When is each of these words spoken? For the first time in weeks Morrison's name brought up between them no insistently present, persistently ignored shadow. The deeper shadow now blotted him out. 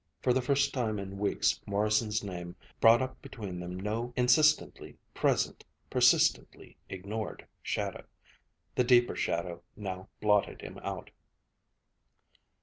For 0.19 0.33
the 0.33 0.41
first 0.41 0.73
time 0.73 0.97
in 0.97 1.19
weeks 1.19 1.61
Morrison's 1.67 2.23
name 2.23 2.55
brought 2.79 3.03
up 3.03 3.21
between 3.21 3.59
them 3.59 3.79
no 3.79 4.13
insistently 4.15 4.97
present, 5.13 5.63
persistently 5.91 6.75
ignored 6.89 7.45
shadow. 7.61 8.05
The 8.73 8.83
deeper 8.83 9.15
shadow 9.15 9.61
now 9.75 10.09
blotted 10.19 10.61
him 10.63 10.79
out. 10.79 11.11